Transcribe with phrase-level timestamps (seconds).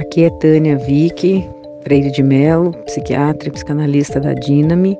[0.00, 1.46] Aqui é Tânia Vick,
[1.82, 4.98] Freire de Mello, psiquiatra e psicanalista da Dinami.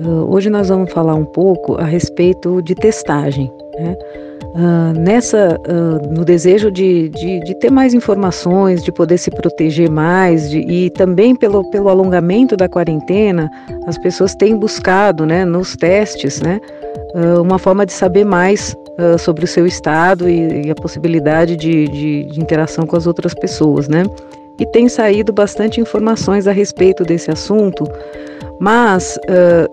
[0.00, 3.52] Uh, hoje nós vamos falar um pouco a respeito de testagem.
[3.78, 3.94] Né?
[4.54, 9.90] Uh, nessa, uh, no desejo de, de, de, ter mais informações, de poder se proteger
[9.90, 13.50] mais, de, e também pelo, pelo alongamento da quarentena,
[13.86, 16.58] as pessoas têm buscado, né, nos testes, né,
[17.38, 18.74] uma forma de saber mais
[19.18, 23.32] sobre o seu estado e, e a possibilidade de, de, de interação com as outras
[23.32, 24.04] pessoas, né
[24.58, 27.84] e tem saído bastante informações a respeito desse assunto,
[28.60, 29.68] mas uh,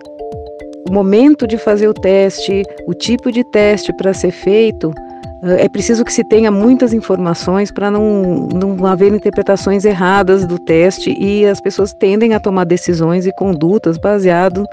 [0.88, 5.68] o momento de fazer o teste, o tipo de teste para ser feito, uh, é
[5.68, 11.46] preciso que se tenha muitas informações para não, não haver interpretações erradas do teste e
[11.46, 14.64] as pessoas tendem a tomar decisões e condutas baseado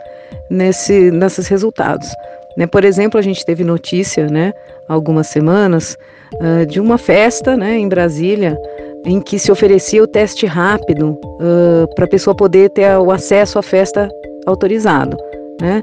[0.49, 2.09] nesse, nesses resultados.
[2.57, 2.65] Né?
[2.65, 4.51] Por exemplo, a gente teve notícia, né,
[4.89, 5.95] algumas semanas,
[6.41, 8.57] uh, de uma festa, né, em Brasília,
[9.05, 13.59] em que se oferecia o teste rápido uh, para a pessoa poder ter o acesso
[13.59, 14.09] à festa
[14.45, 15.15] autorizado,
[15.61, 15.81] né?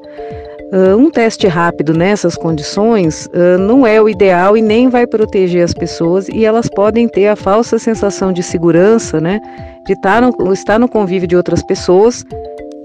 [0.73, 5.63] Uh, um teste rápido nessas condições uh, não é o ideal e nem vai proteger
[5.63, 9.41] as pessoas e elas podem ter a falsa sensação de segurança, né?
[9.87, 12.25] De estar tá no, estar no convívio de outras pessoas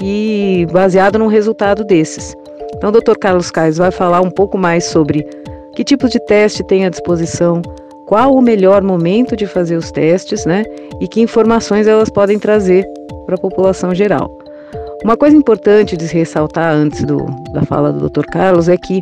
[0.01, 2.35] e baseado num resultado desses.
[2.79, 3.17] Então, o Dr.
[3.19, 5.27] Carlos Caes vai falar um pouco mais sobre
[5.75, 7.61] que tipo de teste tem à disposição,
[8.05, 10.63] qual o melhor momento de fazer os testes, né?
[11.01, 12.85] E que informações elas podem trazer
[13.25, 14.31] para a população geral.
[15.03, 18.25] Uma coisa importante de ressaltar antes do, da fala do Dr.
[18.31, 19.01] Carlos é que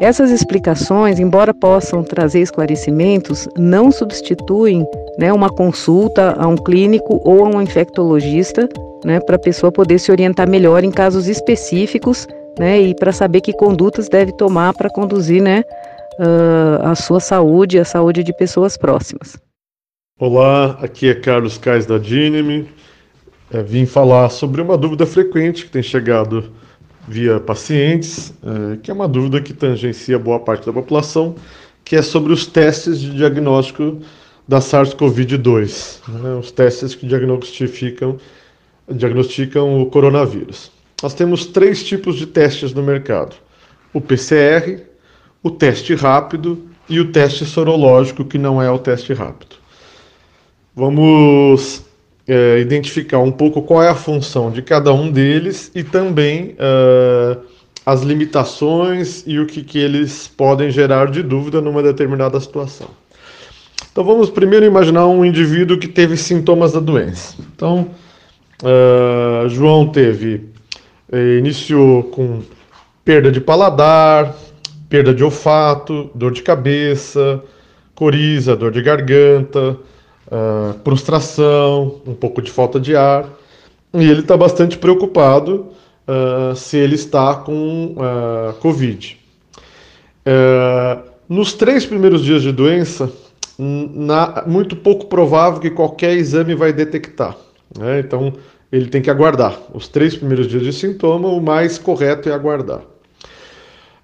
[0.00, 4.86] essas explicações, embora possam trazer esclarecimentos, não substituem
[5.18, 8.68] né, uma consulta a um clínico ou a um infectologista
[9.04, 13.40] né, para a pessoa poder se orientar melhor em casos específicos né, e para saber
[13.40, 15.62] que condutas deve tomar para conduzir né,
[16.18, 19.38] uh, a sua saúde, a saúde de pessoas próximas.
[20.18, 22.68] Olá, aqui é Carlos Cais da Dinami.
[23.50, 26.52] É, vim falar sobre uma dúvida frequente que tem chegado
[27.06, 31.36] via pacientes, é, que é uma dúvida que tangencia boa parte da população,
[31.84, 34.00] que é sobre os testes de diagnóstico
[34.46, 38.18] da SARS-CoV-2, né, os testes que diagnosticam,
[38.90, 40.70] diagnosticam o coronavírus.
[41.02, 43.36] Nós temos três tipos de testes no mercado:
[43.92, 44.82] o PCR,
[45.42, 49.56] o teste rápido e o teste sorológico, que não é o teste rápido.
[50.74, 51.84] Vamos
[52.26, 57.40] é, identificar um pouco qual é a função de cada um deles e também uh,
[57.86, 62.88] as limitações e o que, que eles podem gerar de dúvida numa determinada situação.
[63.90, 67.34] Então vamos primeiro imaginar um indivíduo que teve sintomas da doença.
[67.54, 67.88] Então,
[68.62, 70.50] uh, João teve,
[71.12, 72.42] iniciou com
[73.04, 74.36] perda de paladar,
[74.88, 77.42] perda de olfato, dor de cabeça,
[77.94, 79.76] coriza, dor de garganta,
[80.26, 83.26] uh, prostração, um pouco de falta de ar.
[83.94, 85.68] E ele está bastante preocupado
[86.06, 89.18] uh, se ele está com uh, Covid.
[91.28, 93.10] nos três primeiros dias de doença,
[93.58, 97.36] na, muito pouco provável que qualquer exame vai detectar.
[97.76, 98.00] Né?
[98.00, 98.34] Então,
[98.70, 99.58] ele tem que aguardar.
[99.72, 102.82] Os três primeiros dias de sintoma, o mais correto é aguardar.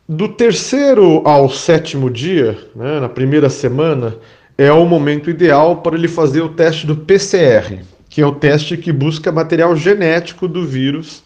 [0.09, 4.17] Do terceiro ao sétimo dia, né, na primeira semana,
[4.57, 8.77] é o momento ideal para ele fazer o teste do PCR, que é o teste
[8.77, 11.23] que busca material genético do vírus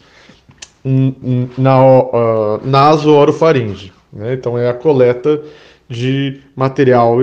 [1.57, 3.91] na uh, naso-orofaringe.
[4.11, 4.33] Né?
[4.33, 5.41] Então é a coleta
[5.89, 7.17] de material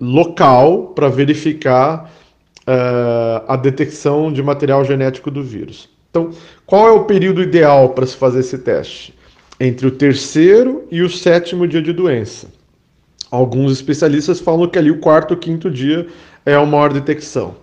[0.00, 2.10] local para verificar
[2.66, 5.88] uh, a detecção de material genético do vírus.
[6.10, 6.30] Então,
[6.66, 9.14] qual é o período ideal para se fazer esse teste?
[9.60, 12.48] entre o terceiro e o sétimo dia de doença.
[13.30, 16.08] Alguns especialistas falam que ali o quarto ou quinto dia
[16.46, 17.54] é a maior detecção.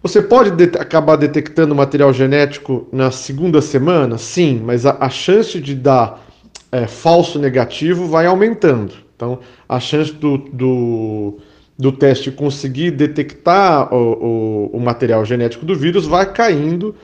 [0.00, 4.16] Você pode de acabar detectando material genético na segunda semana?
[4.16, 6.24] Sim, mas a, a chance de dar
[6.70, 8.94] é, falso negativo vai aumentando.
[9.16, 11.38] Então, a chance do, do,
[11.78, 16.94] do teste conseguir detectar o, o, o material genético do vírus vai caindo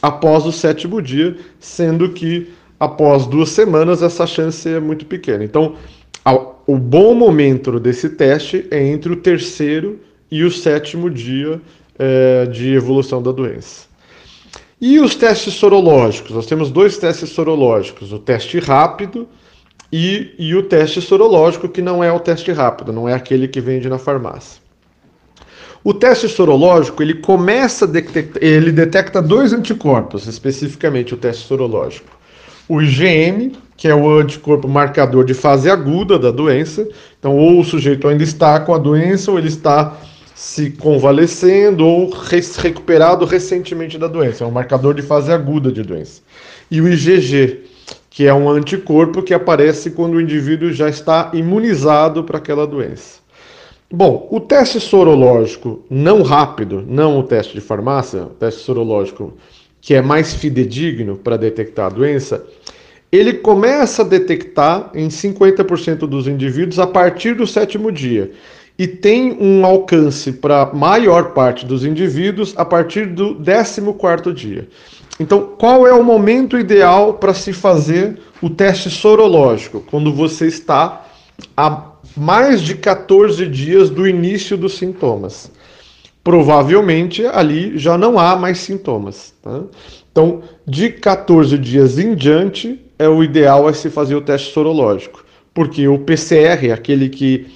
[0.00, 2.48] após o sétimo dia, sendo que
[2.78, 5.44] após duas semanas, essa chance é muito pequena.
[5.44, 5.74] Então,
[6.66, 10.00] o bom momento desse teste é entre o terceiro
[10.30, 11.60] e o sétimo dia
[11.98, 13.90] é, de evolução da doença.
[14.80, 16.30] E os testes sorológicos?
[16.30, 19.28] Nós temos dois testes sorológicos: o teste rápido
[19.92, 23.60] e, e o teste sorológico, que não é o teste rápido, não é aquele que
[23.60, 24.60] vende na farmácia.
[25.82, 32.20] O teste sorológico ele começa a detectar, ele detecta dois anticorpos, especificamente o teste sorológico
[32.70, 36.86] o IgM, que é o anticorpo marcador de fase aguda da doença.
[37.18, 39.96] Então, ou o sujeito ainda está com a doença, ou ele está
[40.36, 42.08] se convalescendo ou
[42.58, 44.44] recuperado recentemente da doença.
[44.44, 46.22] É um marcador de fase aguda de doença.
[46.70, 47.58] E o IgG,
[48.20, 53.18] que é um anticorpo que aparece quando o indivíduo já está imunizado para aquela doença.
[53.90, 59.32] Bom, o teste sorológico não rápido, não o teste de farmácia, o teste sorológico
[59.80, 62.44] que é mais fidedigno para detectar a doença,
[63.10, 68.32] ele começa a detectar em 50% dos indivíduos a partir do sétimo dia
[68.78, 74.68] e tem um alcance para a maior parte dos indivíduos a partir do 14º dia.
[75.20, 79.84] Então, qual é o momento ideal para se fazer o teste sorológico?
[79.90, 81.04] Quando você está
[81.54, 85.50] a mais de 14 dias do início dos sintomas.
[86.24, 89.34] Provavelmente ali já não há mais sintomas.
[89.42, 89.62] Tá?
[90.10, 95.24] Então, de 14 dias em diante, é o ideal é se fazer o teste sorológico,
[95.54, 97.46] porque o PCR, aquele que,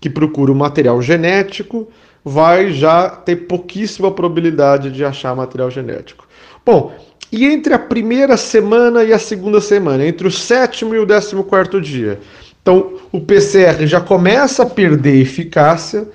[0.00, 1.88] que procura o material genético,
[2.24, 6.26] vai já ter pouquíssima probabilidade de achar material genético.
[6.64, 6.94] Bom,
[7.34, 11.42] e entre a primeira semana e a segunda semana, entre o sétimo e o décimo
[11.42, 12.20] quarto dia,
[12.62, 16.06] então o PCR já começa a perder eficácia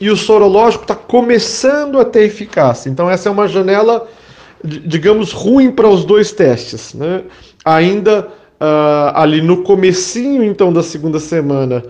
[0.00, 2.88] e o sorológico está começando a ter eficácia.
[2.88, 4.06] Então essa é uma janela,
[4.62, 6.94] digamos, ruim para os dois testes.
[6.94, 7.24] Né?
[7.64, 8.28] Ainda
[8.60, 11.82] uh, ali no comecinho então da segunda semana,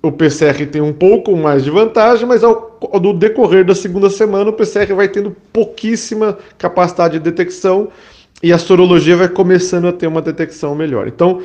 [0.00, 4.50] o PCR tem um pouco mais de vantagem, mas ao, ao decorrer da segunda semana
[4.50, 7.88] o PCR vai tendo pouquíssima capacidade de detecção
[8.42, 11.08] e a sorologia vai começando a ter uma detecção melhor.
[11.08, 11.42] Então,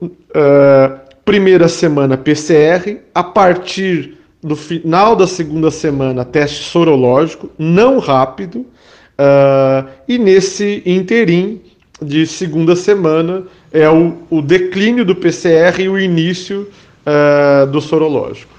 [0.00, 8.60] uh, primeira semana PCR, a partir do final da segunda semana, teste sorológico, não rápido,
[8.60, 11.60] uh, e nesse interim
[12.00, 16.68] de segunda semana é o, o declínio do PCR e o início
[17.06, 18.52] uh, do sorológico.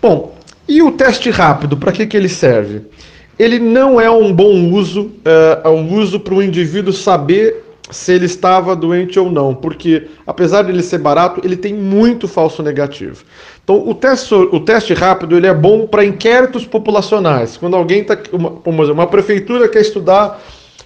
[0.00, 0.34] Bom,
[0.66, 2.82] e o teste rápido, para que, que ele serve?
[3.38, 5.10] Ele não é um bom uso,
[5.64, 10.62] é um uso para o indivíduo saber se ele estava doente ou não, porque apesar
[10.62, 13.22] de ele ser barato, ele tem muito falso negativo.
[13.62, 17.56] Então, o teste, o teste rápido ele é bom para inquéritos populacionais.
[17.56, 18.60] Quando alguém está, uma,
[18.92, 20.42] uma prefeitura quer estudar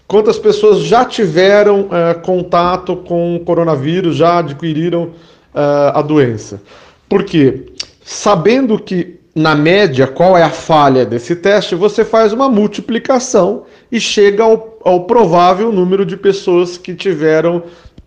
[0.07, 5.11] quantas pessoas já tiveram é, contato com o coronavírus, já adquiriram
[5.55, 6.61] é, a doença.
[7.09, 7.73] Por quê?
[8.03, 14.01] Sabendo que na média, qual é a falha desse teste, você faz uma multiplicação e
[14.01, 17.63] chega ao, ao provável número de pessoas que tiveram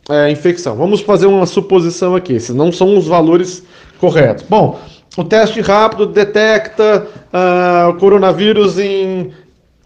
[0.10, 0.76] é, infecção.
[0.76, 3.64] Vamos fazer uma suposição aqui, esses não são os valores
[4.00, 4.44] corretos.
[4.50, 4.80] Bom,
[5.16, 9.32] o teste rápido detecta uh, coronavírus em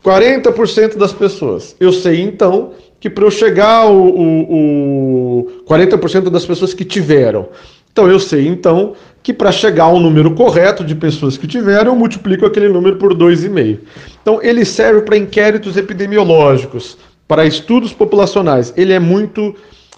[0.02, 1.76] 40% das pessoas.
[1.78, 7.50] Eu sei então que para eu chegar ao, o, o 40% das pessoas que tiveram,
[7.92, 8.94] então eu sei então
[9.24, 13.16] que para chegar ao número correto de pessoas que tiveram, eu multiplico aquele número por
[13.16, 13.80] 2,5.
[14.22, 18.74] Então ele serve para inquéritos epidemiológicos, para estudos populacionais.
[18.76, 19.56] Ele é muito,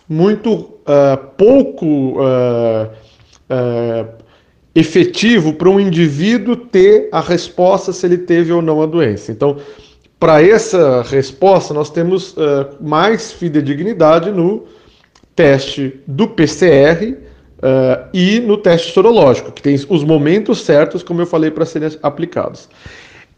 [0.08, 2.88] muito uh, pouco uh,
[3.50, 4.08] uh,
[4.76, 9.32] efetivo para um indivíduo ter a resposta se ele teve ou não a doença.
[9.32, 9.58] Então,
[10.20, 12.36] para essa resposta, nós temos
[12.80, 14.64] mais fidedignidade no
[15.36, 17.16] teste do PCR
[17.66, 21.90] Uh, e no teste sorológico, que tem os momentos certos, como eu falei, para serem
[22.04, 22.70] aplicados.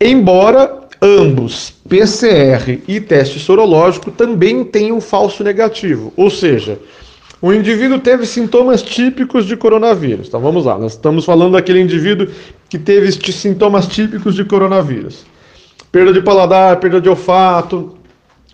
[0.01, 6.77] Embora ambos, PCR e teste sorológico, também tenham falso negativo, ou seja,
[7.41, 10.27] o indivíduo teve sintomas típicos de coronavírus.
[10.27, 12.27] Então vamos lá, nós estamos falando daquele indivíduo
[12.67, 15.25] que teve sintomas típicos de coronavírus:
[15.89, 17.96] perda de paladar, perda de olfato,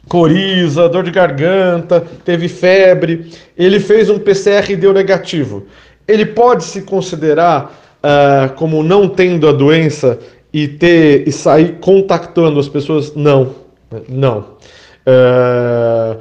[0.08, 5.66] coriza, dor de garganta, teve febre, ele fez um PCR e deu negativo.
[6.08, 10.20] Ele pode se considerar uh, como não tendo a doença
[10.52, 13.16] e ter e sair contactando as pessoas?
[13.16, 13.56] Não,
[14.10, 14.40] não.
[15.08, 16.20] Uh,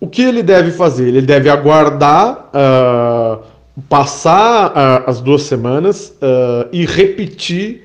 [0.00, 1.08] o que ele deve fazer?
[1.08, 3.42] Ele deve aguardar uh,
[3.88, 6.14] passar as duas semanas
[6.72, 7.84] e repetir,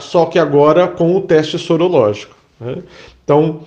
[0.00, 2.36] só que agora com o teste sorológico.
[2.60, 2.76] Né?
[3.24, 3.62] Então,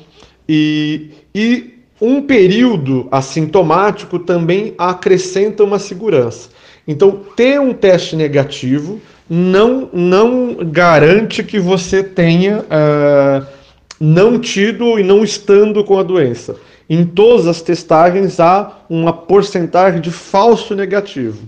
[0.50, 6.50] e, e um período assintomático também acrescenta uma segurança.
[6.88, 13.46] Então, ter um teste negativo não, não garante que você tenha uh,
[14.00, 16.56] não tido e não estando com a doença.
[16.90, 21.44] Em todas as testagens há uma porcentagem de falso negativo.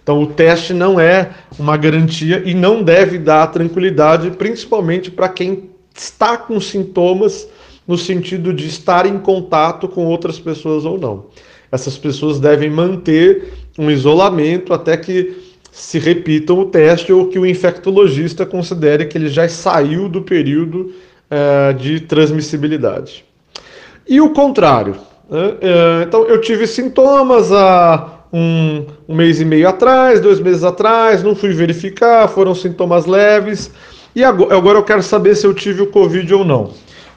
[0.00, 5.70] Então, o teste não é uma garantia e não deve dar tranquilidade, principalmente para quem
[5.92, 7.48] está com sintomas
[7.86, 11.26] no sentido de estar em contato com outras pessoas ou não.
[11.70, 17.44] Essas pessoas devem manter um isolamento até que se repitam o teste ou que o
[17.44, 20.94] infectologista considere que ele já saiu do período
[21.30, 23.24] uh, de transmissibilidade.
[24.08, 24.96] E o contrário.
[25.28, 25.48] Né?
[25.48, 31.22] Uh, então, eu tive sintomas há um, um, mês e meio atrás, dois meses atrás,
[31.22, 33.70] não fui verificar, foram sintomas leves,
[34.14, 36.70] e agora, agora eu quero saber se eu tive o Covid ou não.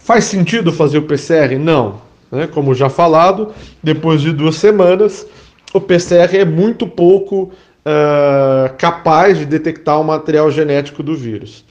[0.09, 1.59] Faz sentido fazer o PCR?
[1.59, 2.01] Não.
[2.31, 2.47] Né?
[2.47, 5.23] Como já falado, depois de duas semanas,
[5.71, 7.51] o PCR é muito pouco
[7.85, 11.63] uh, capaz de detectar o material genético do vírus.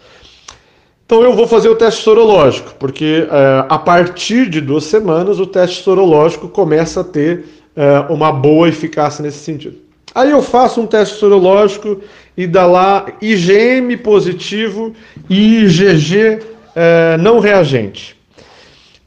[1.05, 5.47] Então eu vou fazer o teste sorológico, porque uh, a partir de duas semanas o
[5.47, 7.45] teste sorológico começa a ter
[7.77, 9.79] uh, uma boa eficácia nesse sentido.
[10.15, 12.01] Aí eu faço um teste sorológico
[12.37, 14.93] e dá lá IgM positivo
[15.29, 16.39] e IgG
[17.21, 18.18] não reagente.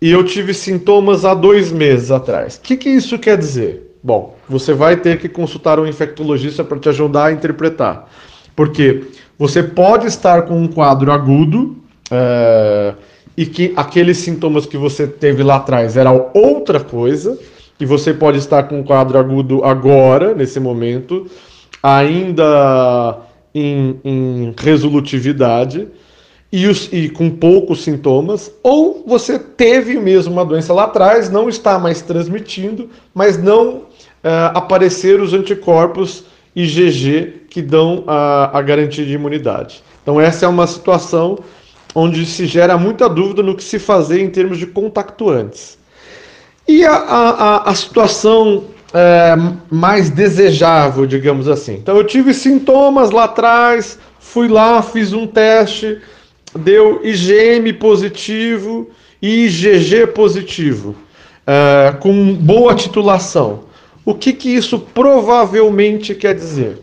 [0.02, 2.56] E eu tive sintomas há dois meses atrás.
[2.56, 3.96] O que, que isso quer dizer?
[4.04, 8.10] Bom, você vai ter que consultar um infectologista para te ajudar a interpretar.
[8.56, 9.04] Porque
[9.38, 11.78] você pode estar com um quadro agudo
[12.10, 12.96] é,
[13.38, 17.38] e que aqueles sintomas que você teve lá atrás eram outra coisa,
[17.80, 21.28] e você pode estar com um quadro agudo agora, nesse momento,
[21.82, 23.18] ainda
[23.54, 25.88] em, em resolutividade
[26.52, 31.48] e, os, e, com poucos sintomas, ou você teve mesmo uma doença lá atrás, não
[31.48, 33.86] está mais transmitindo, mas não uh,
[34.54, 39.82] aparecer os anticorpos IgG que dão a, a garantia de imunidade.
[40.04, 41.40] Então, essa é uma situação
[41.96, 45.78] onde se gera muita dúvida no que se fazer em termos de contactuantes.
[46.68, 49.36] E a, a, a situação é,
[49.70, 51.76] mais desejável, digamos assim.
[51.76, 56.02] Então, eu tive sintomas lá atrás, fui lá, fiz um teste,
[56.56, 58.90] deu IgM positivo
[59.22, 60.96] e IgG positivo,
[61.46, 63.62] é, com boa titulação.
[64.06, 66.80] O que, que isso provavelmente quer dizer?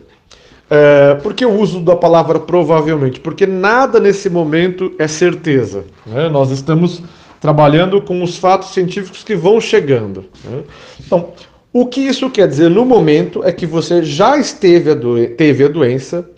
[0.69, 3.19] É, por que o uso da palavra provavelmente?
[3.19, 5.83] Porque nada nesse momento é certeza.
[6.05, 6.29] Né?
[6.29, 7.01] Nós estamos
[7.41, 10.25] trabalhando com os fatos científicos que vão chegando.
[10.43, 10.63] Né?
[10.99, 11.29] Então,
[11.73, 14.95] o que isso quer dizer no momento é que você já esteve a
[15.35, 16.29] teve a doença,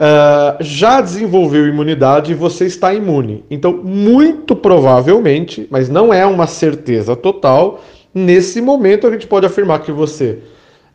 [0.00, 3.44] uh, já desenvolveu imunidade e você está imune.
[3.50, 7.80] Então, muito provavelmente, mas não é uma certeza total,
[8.12, 10.40] Nesse momento, a gente pode afirmar que você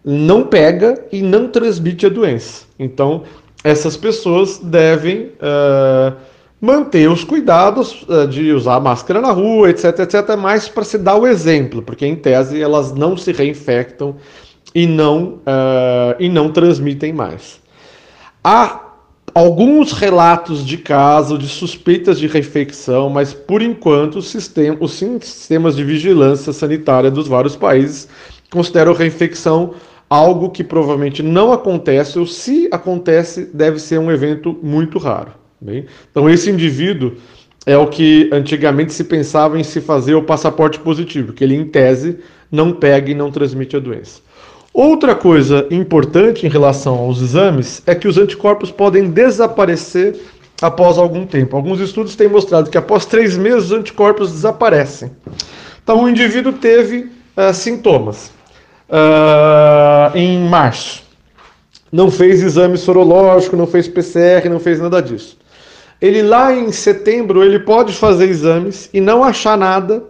[0.04, 2.66] não pega e não transmite a doença.
[2.78, 3.24] Então,
[3.64, 6.14] essas pessoas devem uh,
[6.60, 11.16] manter os cuidados uh, de usar máscara na rua, etc, etc, mais para se dar
[11.16, 14.18] o exemplo, porque em tese elas não se reinfectam
[14.74, 17.62] e não, uh, e não transmitem mais.
[18.44, 18.85] Há
[19.36, 25.84] alguns relatos de caso de suspeitas de reinfecção, mas por enquanto sistema, os sistemas de
[25.84, 28.08] vigilância sanitária dos vários países
[28.50, 29.74] consideram reinfecção
[30.10, 35.34] algo que provavelmente não acontece, ou se acontece, deve ser um evento muito raro.
[35.60, 35.86] Bem?
[36.10, 37.16] Então, esse indivíduo
[37.66, 41.66] é o que antigamente se pensava em se fazer o passaporte positivo, que ele, em
[41.66, 44.22] tese, não pega e não transmite a doença.
[44.78, 50.20] Outra coisa importante em relação aos exames é que os anticorpos podem desaparecer
[50.62, 51.56] após algum tempo.
[51.56, 55.12] Alguns estudos têm mostrado que após três meses os anticorpos desaparecem.
[55.82, 58.34] Então, o indivíduo teve uh, sintomas
[58.90, 61.04] uh, em março.
[61.90, 65.38] Não fez exame sorológico, não fez PCR, não fez nada disso.
[66.02, 70.04] Ele lá em setembro ele pode fazer exames e não achar nada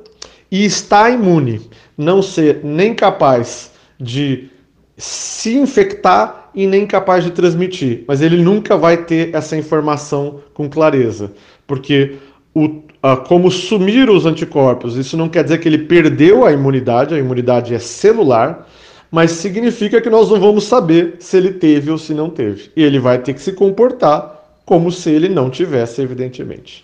[0.52, 1.62] e está imune,
[1.96, 3.70] não ser nem capaz
[4.00, 4.50] de
[4.98, 8.04] se infectar e nem capaz de transmitir.
[8.08, 11.32] Mas ele nunca vai ter essa informação com clareza,
[11.68, 12.16] porque
[12.54, 12.82] o,
[13.28, 17.74] como sumir os anticorpos, isso não quer dizer que ele perdeu a imunidade, a imunidade
[17.74, 18.68] é celular,
[19.12, 22.72] mas significa que nós não vamos saber se ele teve ou se não teve.
[22.76, 24.36] E ele vai ter que se comportar
[24.66, 26.84] como se ele não tivesse, evidentemente.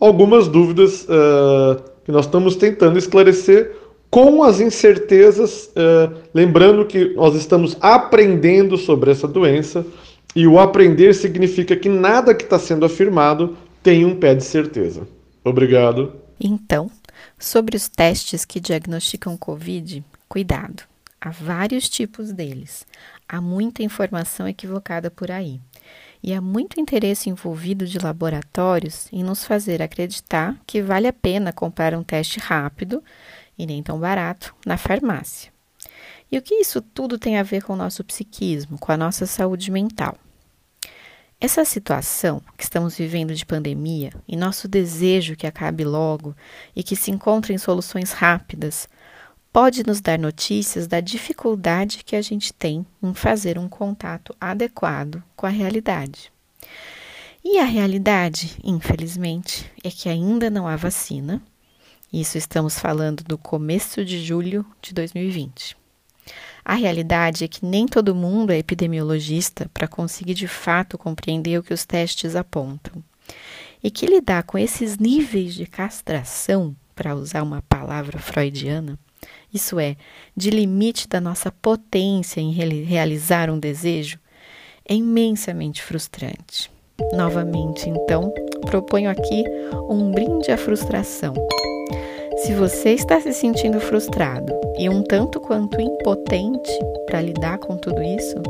[0.00, 3.72] Algumas dúvidas uh, que nós estamos tentando esclarecer
[4.16, 9.84] com as incertezas, uh, lembrando que nós estamos aprendendo sobre essa doença
[10.34, 15.06] e o aprender significa que nada que está sendo afirmado tem um pé de certeza.
[15.44, 16.14] Obrigado.
[16.40, 16.90] Então,
[17.38, 20.84] sobre os testes que diagnosticam Covid, cuidado.
[21.20, 22.86] Há vários tipos deles.
[23.28, 25.60] Há muita informação equivocada por aí.
[26.22, 31.52] E há muito interesse envolvido de laboratórios em nos fazer acreditar que vale a pena
[31.52, 33.02] comprar um teste rápido
[33.58, 35.52] e nem tão barato na farmácia.
[36.30, 39.26] E o que isso tudo tem a ver com o nosso psiquismo, com a nossa
[39.26, 40.16] saúde mental?
[41.40, 46.34] Essa situação que estamos vivendo de pandemia e nosso desejo que acabe logo
[46.74, 48.88] e que se encontrem soluções rápidas
[49.52, 55.22] pode nos dar notícias da dificuldade que a gente tem em fazer um contato adequado
[55.34, 56.32] com a realidade.
[57.44, 61.40] E a realidade, infelizmente, é que ainda não há vacina.
[62.12, 65.76] Isso estamos falando do começo de julho de 2020.
[66.64, 71.62] A realidade é que nem todo mundo é epidemiologista para conseguir de fato compreender o
[71.62, 73.02] que os testes apontam.
[73.82, 78.98] E que lidar com esses níveis de castração, para usar uma palavra freudiana,
[79.52, 79.96] isso é,
[80.36, 84.18] de limite da nossa potência em realizar um desejo,
[84.88, 86.70] é imensamente frustrante.
[87.12, 88.32] Novamente, então,
[88.62, 89.44] proponho aqui
[89.88, 91.34] um brinde à frustração.
[92.46, 96.70] Se você está se sentindo frustrado e um tanto quanto impotente
[97.04, 98.40] para lidar com tudo isso,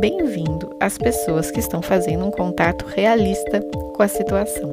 [0.00, 3.60] bem-vindo às pessoas que estão fazendo um contato realista
[3.94, 4.72] com a situação.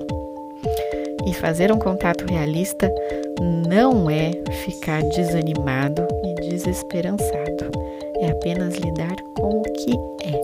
[1.27, 2.91] E fazer um contato realista
[3.69, 4.31] não é
[4.63, 7.69] ficar desanimado e desesperançado,
[8.19, 9.91] é apenas lidar com o que
[10.23, 10.41] é.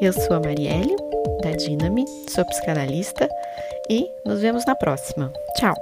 [0.00, 0.94] Eu sou a Marielle,
[1.42, 3.28] da Dinami, sou psicanalista
[3.90, 5.32] e nos vemos na próxima.
[5.56, 5.74] Tchau!